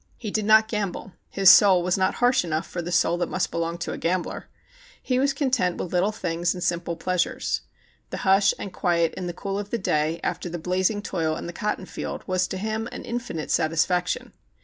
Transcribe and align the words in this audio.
He 0.17 0.31
did 0.31 0.45
not 0.45 0.67
gamble. 0.67 1.11
His 1.29 1.51
soul 1.51 1.83
was 1.83 1.95
not 1.95 2.15
harsh 2.15 2.43
enough 2.43 2.65
for 2.65 2.81
the 2.81 2.91
soul 2.91 3.17
that 3.19 3.29
must 3.29 3.51
belong 3.51 3.77
to 3.77 3.91
a 3.91 3.99
gambler. 3.99 4.49
He 4.99 5.19
was 5.19 5.31
content 5.31 5.77
with 5.77 5.91
Httle 5.91 6.11
things 6.15 6.55
and 6.55 6.63
simple 6.63 6.95
pleas 6.95 7.23
ures. 7.25 7.59
The 8.09 8.17
hush 8.25 8.51
and 8.57 8.73
quiet 8.73 9.13
in 9.13 9.27
the 9.27 9.33
cool 9.33 9.59
of 9.59 9.69
the 9.69 9.77
day 9.77 10.19
after 10.23 10.49
the 10.49 10.57
blazing 10.57 11.03
toil 11.03 11.35
in 11.35 11.45
the 11.45 11.53
cotton 11.53 11.85
field 11.85 12.23
was 12.25 12.47
to 12.47 12.57
him 12.57 12.89
an 12.91 13.05
infinite 13.05 13.51
satisfaction. 13.51 14.33